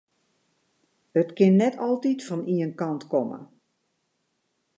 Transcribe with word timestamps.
It 1.19 1.29
kin 1.37 1.53
net 1.57 1.75
altyd 1.87 2.19
fan 2.27 2.41
ien 2.55 2.71
kant 2.79 3.03
komme. 3.11 3.39